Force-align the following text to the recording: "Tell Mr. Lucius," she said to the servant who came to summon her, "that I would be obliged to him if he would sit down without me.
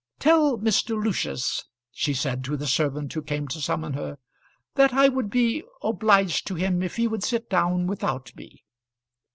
"Tell 0.17 0.57
Mr. 0.57 0.95
Lucius," 0.99 1.65
she 1.91 2.15
said 2.15 2.43
to 2.45 2.57
the 2.57 2.65
servant 2.65 3.13
who 3.13 3.21
came 3.21 3.47
to 3.49 3.61
summon 3.61 3.93
her, 3.93 4.17
"that 4.73 4.95
I 4.95 5.09
would 5.09 5.29
be 5.29 5.63
obliged 5.83 6.47
to 6.47 6.55
him 6.55 6.81
if 6.81 6.95
he 6.95 7.07
would 7.07 7.21
sit 7.21 7.51
down 7.51 7.85
without 7.85 8.35
me. 8.35 8.63